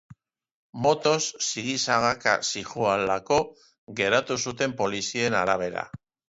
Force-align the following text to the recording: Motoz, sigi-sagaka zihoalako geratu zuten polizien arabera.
Motoz, 0.85 1.25
sigi-sagaka 1.47 2.33
zihoalako 2.47 3.39
geratu 4.01 4.39
zuten 4.47 4.75
polizien 4.81 5.39
arabera. 5.45 5.87